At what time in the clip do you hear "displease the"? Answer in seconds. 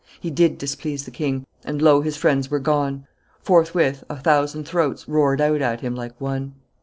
0.57-1.11